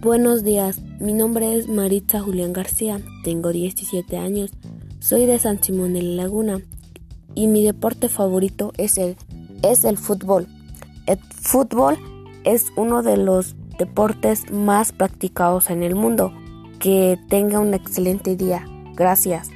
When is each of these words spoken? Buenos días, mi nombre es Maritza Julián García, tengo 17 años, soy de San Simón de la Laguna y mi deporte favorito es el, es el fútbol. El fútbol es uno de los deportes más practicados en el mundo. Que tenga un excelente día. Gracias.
Buenos 0.00 0.44
días, 0.44 0.80
mi 1.00 1.12
nombre 1.12 1.56
es 1.56 1.68
Maritza 1.68 2.20
Julián 2.20 2.52
García, 2.52 3.00
tengo 3.24 3.50
17 3.50 4.16
años, 4.16 4.52
soy 5.00 5.26
de 5.26 5.40
San 5.40 5.60
Simón 5.60 5.94
de 5.94 6.02
la 6.02 6.22
Laguna 6.22 6.60
y 7.34 7.48
mi 7.48 7.64
deporte 7.64 8.08
favorito 8.08 8.72
es 8.76 8.96
el, 8.96 9.16
es 9.64 9.82
el 9.82 9.98
fútbol. 9.98 10.46
El 11.06 11.18
fútbol 11.18 11.98
es 12.44 12.66
uno 12.76 13.02
de 13.02 13.16
los 13.16 13.56
deportes 13.76 14.52
más 14.52 14.92
practicados 14.92 15.68
en 15.68 15.82
el 15.82 15.96
mundo. 15.96 16.32
Que 16.78 17.18
tenga 17.28 17.58
un 17.58 17.74
excelente 17.74 18.36
día. 18.36 18.64
Gracias. 18.94 19.50